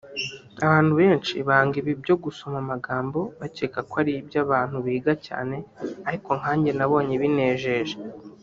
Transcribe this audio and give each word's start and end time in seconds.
Abantu 0.65 0.93
benshi 1.01 1.33
banga 1.47 1.75
ibi 1.81 1.93
byo 2.01 2.15
gusoma 2.23 2.57
amagambo 2.63 3.19
bakeka 3.39 3.79
ko 3.89 3.93
ari 4.01 4.11
iby’abantu 4.21 4.75
biga 4.85 5.13
cyane 5.27 5.55
ariko 6.07 6.29
nkanjye 6.39 6.71
nabonye 6.77 7.15
binejeje 7.21 7.95